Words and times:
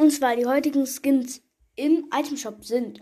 Und 0.00 0.12
zwar 0.12 0.36
die 0.36 0.46
heutigen 0.46 0.86
Skins 0.86 1.42
im 1.74 2.06
Itemshop 2.14 2.64
sind. 2.64 3.00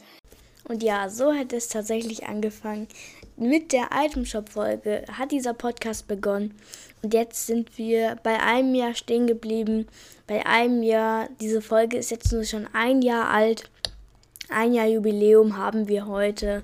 Und 0.64 0.82
ja, 0.82 1.10
so 1.10 1.34
hat 1.34 1.52
es 1.52 1.68
tatsächlich 1.68 2.26
angefangen. 2.26 2.88
Mit 3.36 3.72
der 3.72 3.90
Itemshop-Folge 3.92 5.04
hat 5.12 5.30
dieser 5.30 5.52
Podcast 5.52 6.08
begonnen. 6.08 6.54
Und 7.02 7.12
jetzt 7.12 7.46
sind 7.46 7.76
wir 7.76 8.16
bei 8.22 8.40
einem 8.40 8.74
Jahr 8.74 8.94
stehen 8.94 9.26
geblieben. 9.26 9.86
Bei 10.26 10.46
einem 10.46 10.82
Jahr, 10.82 11.28
diese 11.38 11.60
Folge 11.60 11.98
ist 11.98 12.10
jetzt 12.10 12.32
nur 12.32 12.44
schon 12.44 12.66
ein 12.72 13.02
Jahr 13.02 13.28
alt. 13.28 13.70
Ein 14.48 14.72
Jahr 14.72 14.86
Jubiläum 14.86 15.58
haben 15.58 15.88
wir 15.88 16.06
heute. 16.06 16.62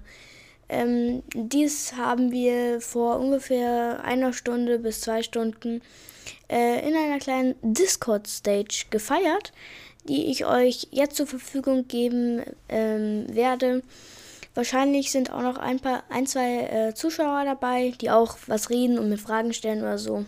Ähm, 0.70 1.22
dies 1.34 1.92
haben 1.92 2.32
wir 2.32 2.80
vor 2.80 3.20
ungefähr 3.20 4.02
einer 4.02 4.32
Stunde 4.32 4.78
bis 4.78 5.02
zwei 5.02 5.22
Stunden 5.22 5.82
äh, 6.48 6.86
in 6.88 6.94
einer 6.94 7.18
kleinen 7.18 7.54
Discord-Stage 7.62 8.86
gefeiert 8.90 9.52
die 10.04 10.30
ich 10.30 10.46
euch 10.46 10.88
jetzt 10.90 11.16
zur 11.16 11.26
Verfügung 11.26 11.86
geben 11.88 12.42
ähm, 12.68 13.26
werde. 13.28 13.82
Wahrscheinlich 14.54 15.10
sind 15.10 15.32
auch 15.32 15.42
noch 15.42 15.56
ein 15.56 15.80
paar, 15.80 16.04
ein, 16.10 16.26
zwei 16.26 16.60
äh, 16.64 16.94
Zuschauer 16.94 17.44
dabei, 17.44 17.94
die 18.00 18.10
auch 18.10 18.36
was 18.46 18.70
reden 18.70 18.98
und 18.98 19.08
mir 19.08 19.18
Fragen 19.18 19.54
stellen 19.54 19.82
oder 19.82 19.98
so. 19.98 20.24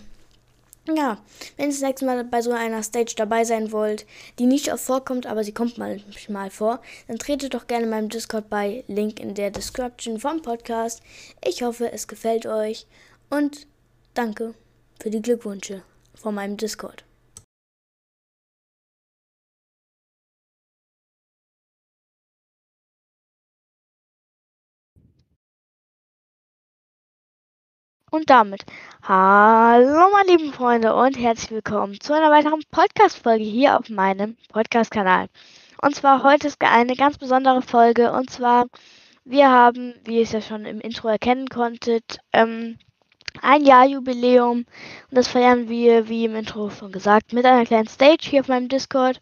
Ja, 0.87 1.19
wenn 1.57 1.67
ihr 1.67 1.73
das 1.73 1.81
nächste 1.81 2.05
Mal 2.05 2.25
bei 2.25 2.43
so 2.43 2.53
einer 2.53 2.83
Stage 2.83 3.15
dabei 3.17 3.45
sein 3.45 3.73
wollt, 3.73 4.07
die 4.39 4.45
nicht 4.45 4.73
oft 4.73 4.85
vorkommt, 4.85 5.27
aber 5.27 5.43
sie 5.43 5.53
kommt 5.53 5.79
manchmal 5.79 6.51
vor, 6.51 6.81
dann 7.09 7.19
tretet 7.19 7.55
doch 7.55 7.67
gerne 7.67 7.87
meinem 7.87 8.11
Discord 8.11 8.51
bei. 8.51 8.85
Link 8.87 9.19
in 9.19 9.35
der 9.35 9.51
Description 9.51 10.21
vom 10.21 10.43
Podcast. 10.43 11.03
Ich 11.47 11.63
hoffe, 11.63 11.91
es 11.91 12.07
gefällt 12.07 12.47
euch 12.47 12.87
und 13.31 13.67
danke 14.13 14.55
für 15.01 15.11
die 15.11 15.23
Glückwünsche 15.23 15.83
von 16.15 16.35
meinem 16.35 16.57
Discord. 16.57 17.05
Und 28.15 28.31
damit, 28.31 28.65
hallo 29.03 30.09
meine 30.13 30.31
lieben 30.31 30.53
Freunde 30.53 30.95
und 30.95 31.19
herzlich 31.19 31.51
willkommen 31.51 31.99
zu 31.99 32.13
einer 32.13 32.31
weiteren 32.31 32.63
Podcast-Folge 32.71 33.43
hier 33.43 33.77
auf 33.77 33.89
meinem 33.89 34.37
Podcast-Kanal. 34.51 35.27
Und 35.83 35.97
zwar 35.97 36.23
heute 36.23 36.47
ist 36.47 36.63
eine 36.63 36.95
ganz 36.95 37.19
besondere 37.19 37.61
Folge 37.61 38.13
und 38.13 38.31
zwar, 38.31 38.67
wir 39.25 39.51
haben, 39.51 39.95
wie 40.05 40.19
ihr 40.19 40.23
es 40.23 40.31
ja 40.31 40.41
schon 40.41 40.65
im 40.65 40.81
Intro 40.81 41.09
erkennen 41.09 41.49
konntet, 41.49 42.21
ähm, 42.33 42.79
ein 43.45 43.65
Jahr 43.65 43.87
Jubiläum 43.87 44.59
und 44.59 44.67
das 45.11 45.29
feiern 45.29 45.69
wir, 45.69 46.09
wie 46.09 46.25
im 46.25 46.37
Intro 46.37 46.71
schon 46.71 46.93
gesagt, 46.93 47.33
mit 47.33 47.45
einer 47.45 47.67
kleinen 47.67 47.89
Stage 47.89 48.29
hier 48.29 48.41
auf 48.41 48.49
meinem 48.49 48.69
Discord. 48.69 49.21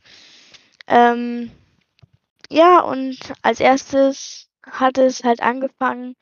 Ähm, 0.86 1.50
ja, 2.50 2.80
und 2.80 3.18
als 3.42 3.60
erstes 3.60 4.48
hat 4.70 4.98
es 4.98 5.24
halt 5.24 5.42
angefangen 5.42 6.16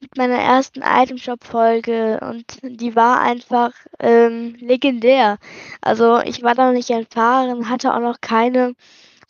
mit 0.00 0.16
meiner 0.16 0.38
ersten 0.38 0.82
Itemshop-Folge 0.82 2.20
und 2.22 2.58
die 2.62 2.94
war 2.94 3.20
einfach 3.20 3.72
ähm, 3.98 4.54
legendär. 4.60 5.38
Also 5.80 6.18
ich 6.20 6.42
war 6.42 6.54
da 6.54 6.66
noch 6.66 6.72
nicht 6.74 6.90
erfahren, 6.90 7.68
hatte 7.68 7.94
auch 7.94 8.00
noch 8.00 8.20
keine 8.20 8.74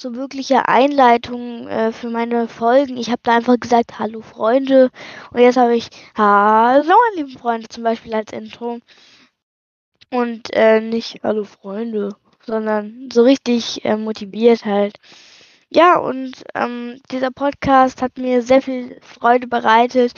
so 0.01 0.15
wirkliche 0.15 0.69
Einleitung 0.69 1.67
äh, 1.69 1.93
für 1.93 2.09
meine 2.09 2.49
Folgen. 2.49 2.97
Ich 2.97 3.11
habe 3.11 3.21
da 3.25 3.37
einfach 3.37 3.59
gesagt, 3.59 3.99
hallo 3.99 4.21
Freunde. 4.21 4.91
Und 5.33 5.41
jetzt 5.41 5.57
habe 5.57 5.77
ich, 5.77 5.89
hallo 6.17 6.95
meine 7.15 7.27
lieben 7.27 7.39
Freunde 7.39 7.69
zum 7.69 7.83
Beispiel 7.83 8.15
als 8.15 8.33
Intro. 8.33 8.79
Und 10.11 10.55
äh, 10.55 10.81
nicht 10.81 11.21
hallo 11.23 11.45
Freunde, 11.45 12.17
sondern 12.47 13.11
so 13.13 13.23
richtig 13.23 13.85
äh, 13.85 13.97
motiviert 13.97 14.65
halt. 14.65 14.97
Ja, 15.71 15.99
und 15.99 16.45
ähm, 16.55 17.01
dieser 17.11 17.31
Podcast 17.31 18.01
hat 18.01 18.19
mir 18.19 18.43
sehr 18.43 18.63
viel 18.63 18.99
Freude 19.03 19.49
bereitet. 19.49 20.13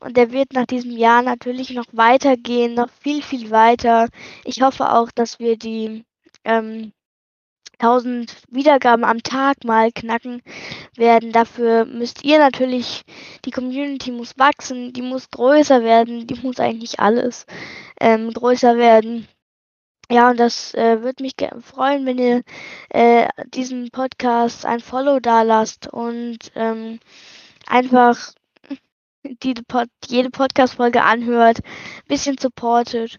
Und 0.00 0.16
der 0.16 0.32
wird 0.32 0.52
nach 0.54 0.66
diesem 0.66 0.92
Jahr 0.92 1.22
natürlich 1.22 1.70
noch 1.70 1.86
weitergehen, 1.92 2.74
noch 2.74 2.88
viel, 3.00 3.22
viel 3.22 3.50
weiter. 3.50 4.08
Ich 4.44 4.62
hoffe 4.62 4.92
auch, 4.92 5.10
dass 5.14 5.38
wir 5.38 5.56
die 5.58 6.04
ähm, 6.44 6.92
1000 7.78 8.34
Wiedergaben 8.50 9.04
am 9.04 9.22
Tag 9.22 9.64
mal 9.64 9.92
knacken 9.92 10.42
werden. 10.96 11.32
Dafür 11.32 11.84
müsst 11.84 12.24
ihr 12.24 12.38
natürlich, 12.38 13.02
die 13.44 13.50
Community 13.50 14.10
muss 14.10 14.38
wachsen, 14.38 14.92
die 14.92 15.02
muss 15.02 15.30
größer 15.30 15.82
werden, 15.82 16.26
die 16.26 16.40
muss 16.42 16.60
eigentlich 16.60 17.00
alles 17.00 17.46
ähm, 18.00 18.32
größer 18.32 18.76
werden. 18.76 19.28
Ja, 20.10 20.30
und 20.30 20.40
das 20.40 20.72
äh, 20.74 21.02
würde 21.02 21.22
mich 21.22 21.34
freuen, 21.60 22.06
wenn 22.06 22.18
ihr 22.18 22.42
äh, 22.90 23.28
diesem 23.48 23.90
Podcast 23.90 24.64
ein 24.64 24.80
Follow 24.80 25.20
da 25.20 25.42
lasst 25.42 25.86
und 25.92 26.38
ähm, 26.54 26.98
einfach 27.66 28.32
die 29.22 29.54
jede 30.06 30.30
Podcast-Folge 30.30 31.02
anhört, 31.02 31.58
bisschen 32.06 32.38
supportet. 32.38 33.18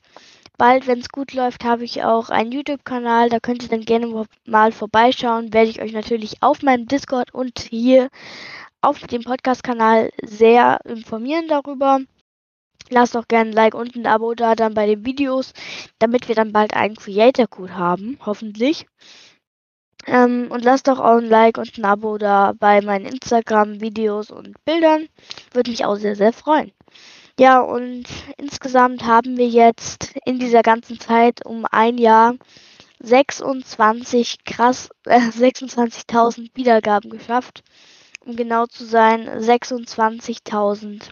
Bald, 0.59 0.87
wenn 0.87 0.99
es 0.99 1.07
gut 1.07 1.33
läuft, 1.33 1.63
habe 1.63 1.85
ich 1.85 2.03
auch 2.03 2.29
einen 2.29 2.51
YouTube-Kanal. 2.51 3.29
Da 3.29 3.39
könnt 3.39 3.63
ihr 3.63 3.69
dann 3.69 3.85
gerne 3.85 4.25
mal 4.45 4.73
vorbeischauen. 4.73 5.53
Werde 5.53 5.69
ich 5.69 5.81
euch 5.81 5.93
natürlich 5.93 6.43
auf 6.43 6.61
meinem 6.63 6.85
Discord 6.85 7.33
und 7.33 7.59
hier 7.59 8.09
auf 8.81 8.99
dem 8.99 9.23
Podcast-Kanal 9.23 10.11
sehr 10.21 10.81
informieren 10.83 11.47
darüber. 11.47 12.01
Lasst 12.89 13.15
auch 13.15 13.29
gerne 13.29 13.51
ein 13.51 13.55
Like 13.55 13.73
und 13.73 13.95
ein 13.95 14.05
Abo 14.05 14.33
da 14.35 14.53
dann 14.55 14.73
bei 14.73 14.85
den 14.85 15.05
Videos, 15.05 15.53
damit 15.97 16.27
wir 16.27 16.35
dann 16.35 16.51
bald 16.51 16.73
einen 16.73 16.97
Creator-Code 16.97 17.77
haben, 17.77 18.19
hoffentlich. 18.25 18.85
Ähm, 20.07 20.47
und 20.49 20.65
lasst 20.65 20.89
doch 20.89 20.99
auch 20.99 21.19
ein 21.19 21.29
Like 21.29 21.57
und 21.57 21.77
ein 21.77 21.85
Abo 21.85 22.17
da 22.17 22.51
bei 22.59 22.81
meinen 22.81 23.05
Instagram-Videos 23.05 24.29
und 24.29 24.61
Bildern. 24.65 25.07
Würde 25.53 25.71
mich 25.71 25.85
auch 25.85 25.95
sehr, 25.95 26.17
sehr 26.17 26.33
freuen. 26.33 26.73
Ja, 27.39 27.61
und 27.61 28.03
insgesamt 28.37 29.03
haben 29.03 29.35
wir 29.37 29.47
jetzt 29.47 30.13
in 30.25 30.37
dieser 30.39 30.61
ganzen 30.61 30.99
Zeit 30.99 31.43
um 31.45 31.65
ein 31.71 31.97
Jahr 31.97 32.35
26 32.99 34.43
krass, 34.45 34.89
äh, 35.05 35.19
26.000 35.31 36.55
Wiedergaben 36.55 37.09
geschafft. 37.09 37.63
Um 38.25 38.35
genau 38.35 38.65
zu 38.67 38.85
sein, 38.85 39.27
26.000 39.41 41.11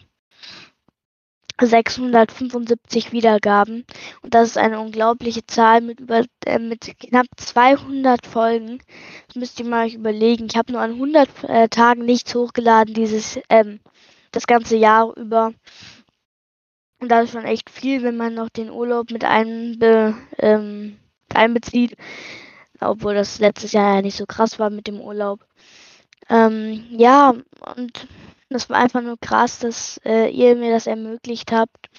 675 1.61 3.11
Wiedergaben. 3.11 3.85
Und 4.21 4.33
das 4.33 4.49
ist 4.49 4.57
eine 4.57 4.79
unglaubliche 4.79 5.45
Zahl 5.45 5.81
mit 5.81 5.99
über 5.99 6.23
äh, 6.45 6.59
mit 6.59 6.93
knapp 6.99 7.25
200 7.37 8.27
Folgen. 8.27 8.79
Das 9.27 9.35
müsst 9.37 9.59
ihr 9.59 9.65
mal 9.65 9.85
euch 9.87 9.95
überlegen. 9.95 10.47
Ich 10.51 10.57
habe 10.57 10.71
nur 10.73 10.81
an 10.81 10.91
100 10.93 11.29
äh, 11.45 11.67
Tagen 11.69 12.05
nichts 12.05 12.35
hochgeladen 12.35 12.93
dieses 12.93 13.39
ähm, 13.49 13.79
das 14.31 14.45
ganze 14.45 14.77
Jahr 14.77 15.15
über. 15.17 15.53
Und 16.99 17.09
das 17.09 17.25
ist 17.25 17.31
schon 17.31 17.45
echt 17.45 17.69
viel, 17.69 18.03
wenn 18.03 18.17
man 18.17 18.33
noch 18.33 18.49
den 18.49 18.71
Urlaub 18.71 19.11
mit 19.11 19.23
einbe, 19.23 20.15
ähm, 20.39 20.97
einbezieht. 21.33 21.95
Obwohl 22.79 23.15
das 23.15 23.39
letztes 23.39 23.71
Jahr 23.71 23.95
ja 23.95 24.01
nicht 24.01 24.17
so 24.17 24.25
krass 24.25 24.59
war 24.59 24.69
mit 24.69 24.87
dem 24.87 24.99
Urlaub. 24.99 25.45
Ähm, 26.29 26.85
ja, 26.91 27.33
und 27.75 28.07
das 28.49 28.69
war 28.69 28.77
einfach 28.77 29.01
nur 29.01 29.17
krass, 29.19 29.59
dass 29.59 29.99
äh, 30.05 30.29
ihr 30.29 30.55
mir 30.55 30.71
das 30.71 30.87
ermöglicht 30.87 31.51
habt, 31.51 31.89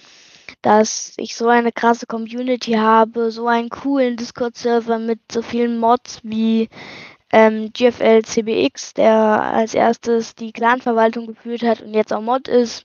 dass 0.62 1.14
ich 1.16 1.36
so 1.36 1.48
eine 1.48 1.72
krasse 1.72 2.06
Community 2.06 2.72
habe, 2.72 3.30
so 3.30 3.46
einen 3.48 3.68
coolen 3.70 4.16
Discord-Server 4.16 4.98
mit 4.98 5.20
so 5.30 5.42
vielen 5.42 5.78
Mods 5.78 6.20
wie 6.22 6.68
ähm, 7.32 7.70
GFL 7.72 8.22
CBX, 8.22 8.94
der 8.94 9.14
als 9.14 9.74
erstes 9.74 10.34
die 10.34 10.52
Clan-Verwaltung 10.52 11.26
geführt 11.26 11.62
hat 11.62 11.82
und 11.82 11.94
jetzt 11.94 12.12
auch 12.12 12.22
Mod 12.22 12.48
ist. 12.48 12.84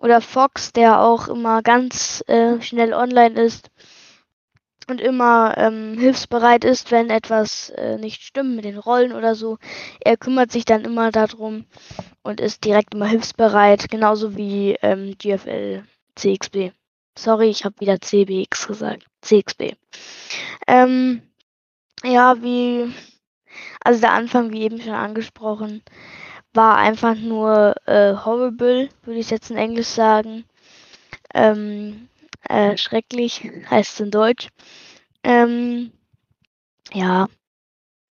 Oder 0.00 0.22
Fox, 0.22 0.72
der 0.72 1.00
auch 1.00 1.28
immer 1.28 1.62
ganz 1.62 2.24
äh, 2.26 2.60
schnell 2.62 2.94
online 2.94 3.38
ist 3.38 3.70
und 4.88 5.00
immer 5.00 5.54
ähm, 5.58 5.98
hilfsbereit 5.98 6.64
ist, 6.64 6.90
wenn 6.90 7.10
etwas 7.10 7.68
äh, 7.70 7.98
nicht 7.98 8.22
stimmt 8.22 8.56
mit 8.56 8.64
den 8.64 8.78
Rollen 8.78 9.12
oder 9.12 9.34
so. 9.34 9.58
Er 10.00 10.16
kümmert 10.16 10.52
sich 10.52 10.64
dann 10.64 10.84
immer 10.84 11.10
darum 11.10 11.66
und 12.22 12.40
ist 12.40 12.64
direkt 12.64 12.94
immer 12.94 13.06
hilfsbereit, 13.06 13.90
genauso 13.90 14.36
wie 14.36 14.76
ähm, 14.80 15.16
GFL 15.18 15.84
CXB. 16.16 16.72
Sorry, 17.18 17.50
ich 17.50 17.64
habe 17.64 17.78
wieder 17.80 18.00
CBX 18.00 18.66
gesagt. 18.66 19.04
CXB. 19.20 19.74
Ähm, 20.66 21.22
ja, 22.02 22.42
wie, 22.42 22.90
also 23.84 24.00
der 24.00 24.12
Anfang, 24.12 24.50
wie 24.52 24.62
eben 24.62 24.80
schon 24.80 24.92
angesprochen, 24.92 25.82
war 26.52 26.76
einfach 26.76 27.14
nur 27.16 27.74
äh, 27.86 28.14
horrible, 28.14 28.88
würde 29.04 29.20
ich 29.20 29.30
jetzt 29.30 29.50
in 29.50 29.56
Englisch 29.56 29.88
sagen. 29.88 30.44
Ähm, 31.34 32.08
äh, 32.48 32.76
schrecklich 32.76 33.50
heißt 33.70 33.94
es 33.94 34.00
in 34.00 34.10
Deutsch. 34.10 34.48
Ähm, 35.22 35.92
ja, 36.92 37.28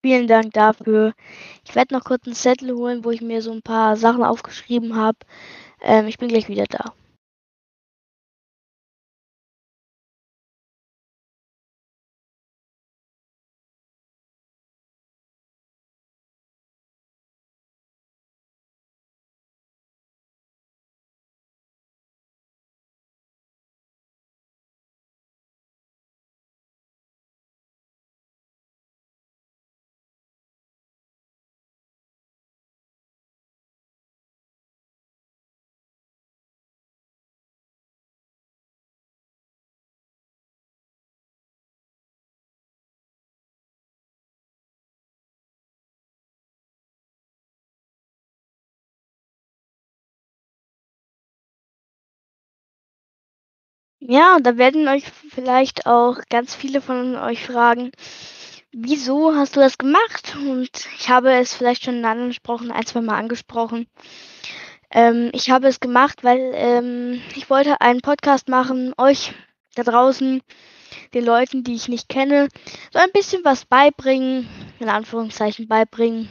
vielen 0.02 0.28
Dank 0.28 0.54
dafür. 0.54 1.14
Ich 1.66 1.76
werde 1.76 1.96
noch 1.96 2.04
kurz 2.04 2.26
einen 2.26 2.36
Zettel 2.36 2.76
holen, 2.76 3.04
wo 3.04 3.12
ich 3.12 3.22
mir 3.22 3.42
so 3.42 3.52
ein 3.52 3.62
paar 3.62 3.98
Sachen 3.98 4.24
aufgeschrieben 4.24 4.96
habe. 4.96 5.18
Ähm, 5.82 6.08
ich 6.08 6.18
bin 6.18 6.30
gleich 6.30 6.50
wieder 6.50 6.66
da. 6.66 6.94
Ja, 54.10 54.38
da 54.42 54.58
werden 54.58 54.88
euch 54.88 55.04
vielleicht 55.30 55.86
auch 55.86 56.20
ganz 56.30 56.56
viele 56.56 56.80
von 56.80 57.18
euch 57.18 57.46
fragen, 57.46 57.92
wieso 58.72 59.36
hast 59.36 59.58
du 59.58 59.60
das 59.60 59.78
gemacht? 59.78 60.34
Und 60.38 60.70
ich 60.98 61.10
habe 61.10 61.34
es 61.34 61.54
vielleicht 61.54 61.84
schon 61.84 62.34
Sprachen 62.34 62.72
ein, 62.72 62.86
zwei 62.86 63.02
Mal 63.02 63.18
angesprochen. 63.18 63.86
Ähm, 64.92 65.30
ich 65.34 65.50
habe 65.50 65.68
es 65.68 65.82
gemacht, 65.82 66.24
weil 66.24 66.52
ähm, 66.56 67.22
ich 67.36 67.50
wollte 67.50 67.82
einen 67.82 68.00
Podcast 68.00 68.48
machen, 68.48 68.94
euch 68.98 69.34
da 69.76 69.84
draußen, 69.84 70.42
den 71.14 71.26
Leuten, 71.26 71.66
die 71.66 71.76
ich 71.76 71.90
nicht 71.90 72.08
kenne, 72.08 72.48
so 72.94 73.00
ein 73.00 73.12
bisschen 73.12 73.44
was 73.44 73.66
beibringen, 73.66 74.48
in 74.80 74.88
Anführungszeichen 74.88 75.68
beibringen. 75.68 76.30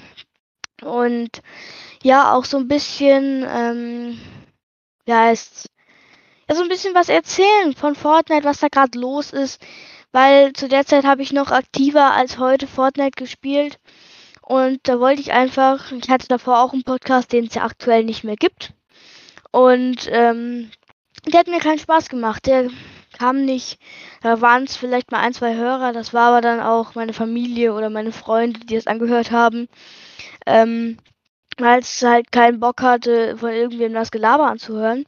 Und 0.82 1.43
ja, 2.02 2.32
auch 2.32 2.46
so 2.46 2.56
ein 2.56 2.69
bisschen, 2.69 3.44
ähm, 3.46 4.19
ja, 5.06 5.25
heißt 5.25 5.69
ja, 6.48 6.54
so 6.54 6.62
ein 6.62 6.69
bisschen 6.69 6.94
was 6.94 7.08
erzählen 7.08 7.75
von 7.75 7.94
Fortnite, 7.94 8.44
was 8.44 8.60
da 8.60 8.69
gerade 8.69 8.98
los 8.98 9.32
ist. 9.32 9.60
Weil 10.12 10.52
zu 10.52 10.69
der 10.69 10.87
Zeit 10.87 11.04
habe 11.04 11.22
ich 11.22 11.32
noch 11.32 11.50
aktiver 11.50 12.12
als 12.12 12.38
heute 12.38 12.66
Fortnite 12.66 13.16
gespielt. 13.16 13.78
Und 14.43 14.81
da 14.84 15.00
wollte 15.00 15.20
ich 15.20 15.32
einfach, 15.32 15.90
ich 15.93 16.08
hatte 16.08 16.28
davor 16.28 16.60
auch 16.60 16.72
einen 16.72 16.84
Podcast, 16.84 17.32
den 17.32 17.46
es 17.46 17.54
ja 17.54 17.64
aktuell 17.64 18.04
nicht 18.04 18.25
mehr 18.25 18.37
gibt. 18.37 18.72
Und 19.50 20.08
ähm, 20.12 20.70
der 21.26 21.40
hat 21.40 21.48
mir 21.48 21.58
keinen 21.58 21.81
Spaß 21.81 22.08
gemacht. 22.08 22.46
Der 22.46 22.70
kam 23.19 23.44
nicht, 23.44 23.78
da 24.22 24.40
waren 24.40 24.64
es 24.64 24.76
vielleicht 24.76 25.10
mal 25.10 25.20
ein, 25.20 25.34
zwei 25.34 25.56
Hörer, 25.56 25.93
das 25.93 26.12
war 26.12 26.28
aber 26.28 26.40
dann 26.40 26.60
auch 26.60 26.94
meine 26.94 27.12
Familie 27.12 27.72
oder 27.75 27.90
meine 27.90 28.12
Freunde, 28.12 28.60
die 28.60 28.76
es 28.76 28.87
angehört 28.87 29.31
haben. 29.31 29.69
Ähm, 30.46 30.98
weil 31.58 31.81
es 31.81 32.02
halt 32.02 32.31
keinen 32.32 32.60
Bock 32.60 32.82
hatte, 32.82 33.37
von 33.38 33.50
irgendwem 33.50 33.94
das 33.94 34.10
Gelaber 34.10 34.46
anzuhören. 34.46 35.06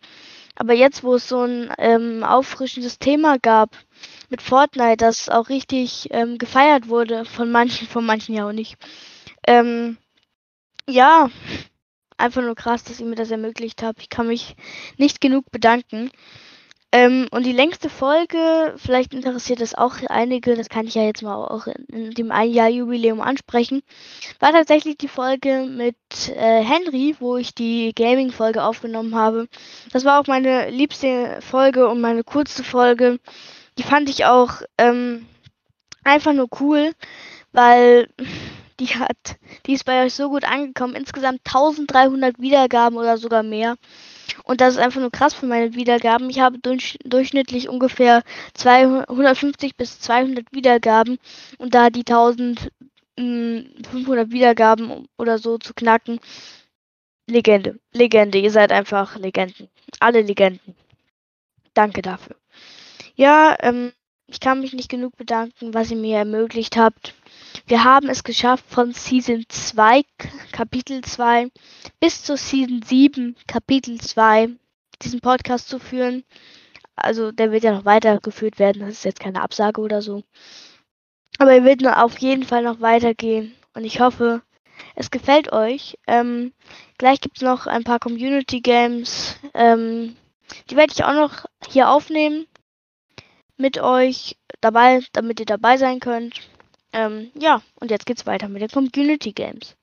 Aber 0.60 0.75
jetzt, 0.75 1.05
wo 1.05 1.14
es 1.14 1.28
so 1.28 1.43
ein 1.44 1.72
ähm, 1.78 2.25
auffrischendes 2.25 2.99
Thema 2.99 3.38
gab 3.38 3.76
mit 4.28 4.43
Fortnite, 4.43 4.96
das 4.96 5.28
auch 5.28 5.50
richtig 5.50 6.08
ähm, 6.10 6.37
gefeiert 6.37 6.88
wurde, 6.88 7.25
von 7.25 7.52
manchen, 7.52 7.87
von 7.87 8.05
manchen 8.05 8.34
ja 8.34 8.49
auch 8.49 8.52
nicht. 8.52 8.76
Ähm, 9.46 9.99
ja, 10.88 11.31
einfach 12.16 12.43
nur 12.43 12.56
krass, 12.56 12.82
dass 12.82 12.99
ihr 12.99 13.06
mir 13.06 13.14
das 13.14 13.31
ermöglicht 13.31 13.84
habt. 13.84 14.02
Ich 14.02 14.08
kann 14.08 14.26
mich 14.26 14.56
nicht 14.96 15.20
genug 15.20 15.49
bedanken. 15.52 16.10
Ähm, 16.90 17.29
und 17.32 17.44
die 17.44 17.52
längste 17.52 17.90
Folge, 17.90 18.75
vielleicht 18.79 19.12
interessiert 19.12 19.61
das 19.61 19.75
auch 19.75 19.96
einige, 20.08 20.56
das 20.56 20.70
kann 20.70 20.87
ich 20.87 20.94
ja 20.94 21.02
jetzt 21.02 21.23
mal 21.23 21.35
auch 21.35 21.67
in, 21.67 21.85
in 21.93 22.11
dem 22.12 22.32
ein 22.32 22.50
Jahr 22.50 22.70
Jubiläum 22.70 23.20
ansprechen, 23.20 23.82
war 24.40 24.52
tatsächlich 24.52 24.96
die 24.96 25.08
Folge 25.08 25.67
mit 25.69 25.96
äh, 26.31 26.62
Henry, 26.64 27.14
wo 27.20 27.37
ich 27.37 27.55
die 27.55 27.93
Gaming-Folge 27.94 28.62
aufgenommen 28.62 29.14
habe. 29.14 29.49
Das 29.93 30.06
war 30.06 30.19
auch 30.19 30.26
meine 30.29 30.70
liebste 30.70 31.40
Folge 31.43 31.88
und 31.88 32.00
meine 32.00 32.25
coolste 32.25 32.64
Folge. 32.64 33.19
Die 33.76 33.82
fand 33.82 34.08
ich 34.08 34.25
auch 34.25 34.62
ähm, 34.79 35.26
einfach 36.05 36.32
nur 36.32 36.49
cool, 36.58 36.93
weil 37.52 38.08
die 38.81 38.87
hat, 38.87 39.37
die 39.67 39.75
ist 39.75 39.85
bei 39.85 40.05
euch 40.05 40.14
so 40.14 40.31
gut 40.31 40.44
angekommen. 40.44 40.94
Insgesamt 40.94 41.40
1300 41.44 42.38
Wiedergaben 42.40 42.96
oder 42.96 43.19
sogar 43.19 43.43
mehr. 43.43 43.76
Und 44.44 44.60
das 44.60 44.75
ist 44.75 44.80
einfach 44.80 45.00
nur 45.00 45.10
krass 45.10 45.34
für 45.34 45.46
meine 45.46 45.75
Wiedergaben. 45.75 46.30
Ich 46.30 46.40
habe 46.40 46.58
durch, 46.58 46.98
durchschnittlich 47.04 47.69
ungefähr 47.69 48.22
250 48.54 49.76
bis 49.76 50.00
200 50.00 50.52
Wiedergaben. 50.52 51.19
Und 51.58 51.75
da 51.75 51.90
die 51.90 52.00
1500 52.06 52.70
hm, 53.19 54.32
Wiedergaben 54.32 55.08
oder 55.16 55.38
so 55.38 55.58
zu 55.58 55.75
knacken, 55.75 56.20
Legende. 57.26 57.78
Legende. 57.92 58.38
Ihr 58.38 58.50
seid 58.50 58.72
einfach 58.72 59.16
Legenden. 59.16 59.69
Alle 60.00 60.22
Legenden. 60.22 60.75
Danke 61.75 62.00
dafür. 62.00 62.36
Ja, 63.16 63.54
ähm, 63.60 63.92
ich 64.26 64.40
kann 64.40 64.60
mich 64.60 64.72
nicht 64.72 64.88
genug 64.88 65.16
bedanken, 65.16 65.75
was 65.75 65.90
ihr 65.90 65.96
mir 65.96 66.19
ermöglicht 66.19 66.76
habt. 66.76 67.14
Wir 67.66 67.84
haben 67.84 68.08
es 68.08 68.25
geschafft, 68.25 68.64
von 68.69 68.92
Season 68.92 69.44
2, 69.48 70.02
Kapitel 70.58 71.02
2 71.02 71.52
bis 72.00 72.25
zur 72.25 72.37
Season 72.37 72.82
7, 72.82 73.37
Kapitel 73.46 74.00
2, 74.00 74.49
diesen 75.00 75.20
Podcast 75.20 75.69
zu 75.69 75.78
führen. 75.78 76.25
Also 76.96 77.31
der 77.31 77.52
wird 77.52 77.62
ja 77.62 77.70
noch 77.70 77.84
weitergeführt 77.84 78.58
werden, 78.58 78.81
das 78.81 78.94
ist 78.94 79.05
jetzt 79.05 79.20
keine 79.20 79.40
Absage 79.40 79.81
oder 79.81 80.02
so. 80.02 80.25
Aber 81.38 81.52
er 81.52 81.62
wird 81.62 81.87
auf 81.87 82.19
jeden 82.19 82.43
Fall 82.43 82.64
noch 82.64 82.81
weitergehen. 82.81 83.55
Und 83.72 83.84
ich 83.84 84.00
hoffe, 84.00 84.43
es 84.96 85.12
gefällt 85.12 85.52
euch. 85.52 85.96
Ähm, 86.08 86.52
gleich 86.99 87.20
gibt 87.20 87.37
es 87.37 87.43
noch 87.44 87.69
ein 87.69 87.84
paar 87.84 88.00
Community 88.00 88.61
Games. 88.61 89.37
Ähm, 89.54 90.16
die 90.70 90.75
werde 90.75 90.93
ich 90.93 91.04
auch 91.04 91.14
noch 91.14 91.44
hier 91.69 91.88
aufnehmen 91.88 92.49
mit 93.56 93.78
euch 93.78 94.37
dabei, 94.61 95.04
damit 95.12 95.38
ihr 95.38 95.46
dabei 95.46 95.76
sein 95.76 96.00
könnt. 96.00 96.40
Ähm, 96.93 97.31
ja, 97.38 97.62
und 97.76 97.93
jetzt 97.93 98.06
geht's 98.06 98.26
weiter 98.26 98.49
mit 98.49 98.61
den 98.61 98.70
Community 98.70 99.31
Games. 99.31 99.77